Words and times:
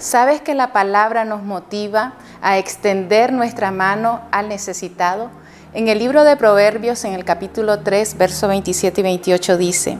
¿Sabes 0.00 0.40
que 0.40 0.54
la 0.54 0.72
palabra 0.72 1.26
nos 1.26 1.42
motiva 1.42 2.14
a 2.40 2.56
extender 2.56 3.34
nuestra 3.34 3.70
mano 3.70 4.22
al 4.30 4.48
necesitado? 4.48 5.28
En 5.74 5.88
el 5.88 5.98
libro 5.98 6.24
de 6.24 6.38
Proverbios, 6.38 7.04
en 7.04 7.12
el 7.12 7.26
capítulo 7.26 7.80
3, 7.80 8.16
verso 8.16 8.48
27 8.48 8.98
y 8.98 9.04
28 9.04 9.58
dice, 9.58 9.98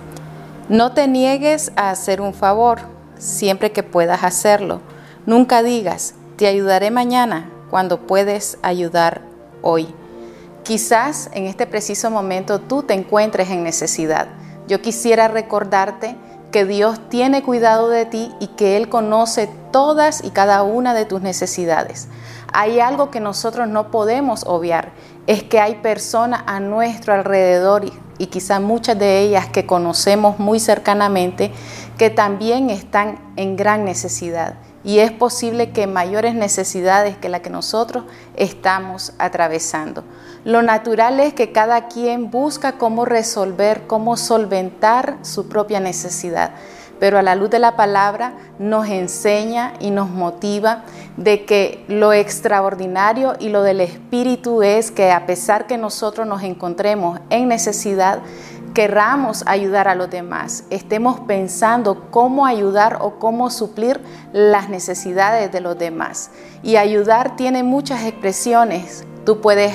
No 0.70 0.92
te 0.92 1.06
niegues 1.06 1.72
a 1.76 1.90
hacer 1.90 2.22
un 2.22 2.32
favor 2.32 2.78
siempre 3.18 3.72
que 3.72 3.82
puedas 3.82 4.24
hacerlo. 4.24 4.80
Nunca 5.26 5.62
digas, 5.62 6.14
te 6.36 6.46
ayudaré 6.46 6.90
mañana 6.90 7.50
cuando 7.68 8.06
puedes 8.06 8.56
ayudar 8.62 9.20
hoy. 9.60 9.86
Quizás 10.62 11.28
en 11.34 11.44
este 11.44 11.66
preciso 11.66 12.10
momento 12.10 12.58
tú 12.58 12.84
te 12.84 12.94
encuentres 12.94 13.50
en 13.50 13.64
necesidad. 13.64 14.28
Yo 14.66 14.80
quisiera 14.80 15.28
recordarte 15.28 16.16
que 16.50 16.64
Dios 16.64 17.00
tiene 17.08 17.42
cuidado 17.42 17.88
de 17.88 18.06
ti 18.06 18.32
y 18.40 18.48
que 18.48 18.76
Él 18.76 18.88
conoce 18.88 19.48
todas 19.70 20.24
y 20.24 20.30
cada 20.30 20.62
una 20.62 20.94
de 20.94 21.04
tus 21.04 21.22
necesidades. 21.22 22.08
Hay 22.52 22.80
algo 22.80 23.10
que 23.10 23.20
nosotros 23.20 23.68
no 23.68 23.90
podemos 23.90 24.44
obviar, 24.46 24.92
es 25.26 25.42
que 25.42 25.60
hay 25.60 25.76
personas 25.76 26.42
a 26.46 26.58
nuestro 26.60 27.14
alrededor 27.14 27.84
y, 28.18 28.26
quizá 28.26 28.60
muchas 28.60 28.98
de 28.98 29.20
ellas 29.20 29.48
que 29.48 29.64
conocemos 29.64 30.38
muy 30.38 30.60
cercanamente 30.60 31.52
que 31.96 32.10
también 32.10 32.68
están 32.68 33.18
en 33.36 33.56
gran 33.56 33.84
necesidad 33.84 34.56
y 34.82 35.00
es 35.00 35.12
posible 35.12 35.70
que 35.70 35.86
mayores 35.86 36.34
necesidades 36.34 37.16
que 37.16 37.28
la 37.28 37.40
que 37.40 37.50
nosotros 37.50 38.04
estamos 38.36 39.12
atravesando. 39.18 40.04
Lo 40.44 40.62
natural 40.62 41.20
es 41.20 41.34
que 41.34 41.52
cada 41.52 41.88
quien 41.88 42.30
busca 42.30 42.72
cómo 42.72 43.04
resolver, 43.04 43.86
cómo 43.86 44.16
solventar 44.16 45.18
su 45.22 45.48
propia 45.48 45.80
necesidad, 45.80 46.52
pero 46.98 47.18
a 47.18 47.22
la 47.22 47.34
luz 47.34 47.50
de 47.50 47.58
la 47.58 47.76
palabra 47.76 48.34
nos 48.58 48.88
enseña 48.88 49.74
y 49.80 49.90
nos 49.90 50.10
motiva 50.10 50.84
de 51.16 51.44
que 51.44 51.84
lo 51.88 52.12
extraordinario 52.12 53.36
y 53.38 53.48
lo 53.48 53.62
del 53.62 53.80
Espíritu 53.80 54.62
es 54.62 54.90
que 54.90 55.10
a 55.10 55.26
pesar 55.26 55.66
que 55.66 55.78
nosotros 55.78 56.26
nos 56.26 56.42
encontremos 56.42 57.20
en 57.30 57.48
necesidad, 57.48 58.20
querramos 58.74 59.42
ayudar 59.46 59.88
a 59.88 59.94
los 59.94 60.10
demás, 60.10 60.64
estemos 60.70 61.20
pensando 61.20 62.06
cómo 62.10 62.46
ayudar 62.46 62.98
o 63.00 63.18
cómo 63.18 63.50
suplir 63.50 64.00
las 64.32 64.68
necesidades 64.68 65.50
de 65.50 65.60
los 65.60 65.78
demás. 65.78 66.30
Y 66.62 66.76
ayudar 66.76 67.36
tiene 67.36 67.62
muchas 67.62 68.04
expresiones. 68.04 69.04
Tú 69.24 69.40
puedes 69.40 69.72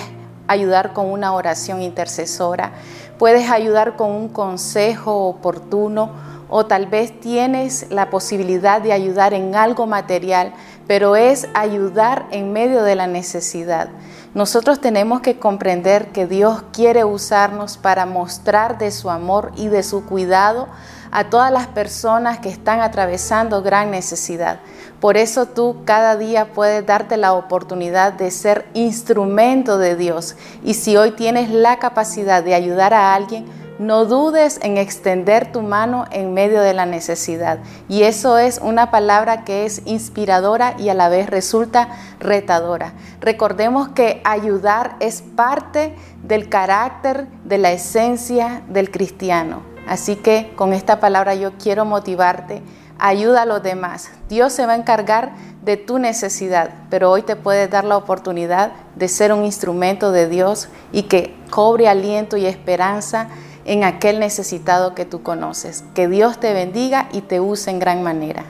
ayudar 0.48 0.94
con 0.94 1.08
una 1.08 1.34
oración 1.34 1.82
intercesora, 1.82 2.72
puedes 3.18 3.50
ayudar 3.50 3.96
con 3.96 4.12
un 4.12 4.30
consejo 4.30 5.28
oportuno 5.28 6.12
o 6.50 6.66
tal 6.66 6.88
vez 6.88 7.20
tienes 7.20 7.88
la 7.90 8.10
posibilidad 8.10 8.82
de 8.82 8.94
ayudar 8.94 9.34
en 9.34 9.56
algo 9.56 9.88
material, 9.88 10.54
pero 10.88 11.16
es 11.16 11.48
ayudar 11.54 12.28
en 12.32 12.54
medio 12.54 12.84
de 12.84 12.96
la 12.96 13.08
necesidad. 13.08 13.90
Nosotros 14.34 14.82
tenemos 14.82 15.22
que 15.22 15.40
comprender 15.40 16.08
que 16.12 16.28
Dios 16.28 16.64
quiere 16.74 17.06
usarnos 17.06 17.78
para 17.78 18.06
mostrar 18.06 18.78
de 18.78 18.92
su 18.92 19.10
amor 19.10 19.52
y 19.56 19.70
de 19.70 19.82
su 19.82 20.06
cuidado 20.06 20.68
a 21.12 21.30
todas 21.30 21.50
las 21.50 21.68
personas 21.68 22.40
que 22.40 22.50
están 22.50 22.82
atravesando 22.82 23.62
gran 23.64 23.92
necesidad. 23.92 24.59
Por 25.00 25.16
eso 25.16 25.46
tú 25.46 25.78
cada 25.86 26.18
día 26.18 26.52
puedes 26.52 26.86
darte 26.86 27.16
la 27.16 27.34
oportunidad 27.34 28.12
de 28.12 28.32
ser 28.32 28.66
instrumento 28.74 29.78
de 29.78 29.96
Dios. 29.96 30.36
Y 30.64 30.74
si 30.74 30.98
hoy 30.98 31.12
tienes 31.12 31.50
la 31.50 31.80
capacidad 31.80 32.44
de 32.44 32.56
ayudar 32.56 32.94
a 32.94 33.14
alguien, 33.14 33.46
no 33.78 34.06
dudes 34.06 34.59
en 34.62 34.78
extender 34.78 35.52
tu 35.52 35.62
mano 35.62 36.06
en 36.12 36.34
medio 36.34 36.62
de 36.62 36.73
la 36.73 36.86
necesidad. 36.86 37.59
Y 37.90 38.04
eso 38.04 38.38
es 38.38 38.59
una 38.62 38.92
palabra 38.92 39.44
que 39.44 39.66
es 39.66 39.81
inspiradora 39.86 40.75
y 40.78 40.90
a 40.90 40.94
la 40.94 41.09
vez 41.09 41.30
resulta 41.30 41.90
retadora. 42.19 42.94
Recordemos 43.19 43.90
que 43.90 44.22
ayudar 44.24 44.96
es 45.00 45.22
parte 45.22 45.96
del 46.24 46.50
carácter, 46.50 47.28
de 47.44 47.58
la 47.58 47.72
esencia 47.72 48.62
del 48.69 48.91
cristiano. 48.91 49.62
Así 49.88 50.16
que 50.16 50.53
con 50.56 50.74
esta 50.74 51.00
palabra 51.00 51.36
yo 51.36 51.53
quiero 51.53 51.86
motivarte. 51.86 52.62
Ayuda 52.97 53.42
a 53.42 53.46
los 53.46 53.62
demás. 53.62 54.09
Dios 54.30 54.53
se 54.53 54.66
va 54.66 54.72
a 54.72 54.78
encargar 54.78 55.34
de 55.66 55.75
tu 55.75 56.00
necesidad, 56.00 56.69
pero 56.90 57.12
hoy 57.12 57.24
te 57.24 57.36
puede 57.36 57.68
dar 57.68 57.84
la 57.84 57.97
oportunidad 57.97 58.72
de 58.96 59.09
ser 59.09 59.34
un 59.34 59.44
instrumento 59.44 60.13
de 60.13 60.30
Dios 60.30 60.69
y 60.94 61.03
que 61.03 61.36
cobre 61.50 61.90
aliento 61.90 62.38
y 62.38 62.46
esperanza 62.46 63.28
en 63.66 63.84
aquel 63.84 64.20
necesitado 64.20 64.96
que 64.96 65.06
tú 65.06 65.22
conoces. 65.24 65.84
Que 65.94 66.08
Dios 66.08 66.40
te 66.40 66.53
bendiga 66.53 67.09
y 67.12 67.22
te 67.22 67.40
use 67.40 67.72
en 67.72 67.80
gran 67.80 68.03
manera. 68.03 68.46